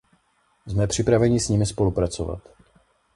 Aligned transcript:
Jsme 0.67 0.87
připraveni 0.87 1.39
s 1.39 1.49
nimi 1.49 1.65
spolupracovat. 1.65 2.41